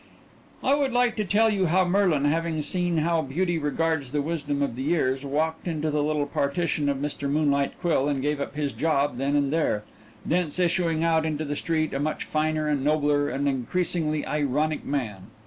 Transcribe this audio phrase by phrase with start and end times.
[0.63, 4.63] I would like to tell you how Merlin, having seen how beauty regards the wisdom
[4.63, 7.29] of the years, walked into the little partition of Mr.
[7.29, 9.83] Moonlight Quill and gave up his job then and there;
[10.25, 15.27] thence issuing out into the street a much finer and nobler and increasingly ironic man.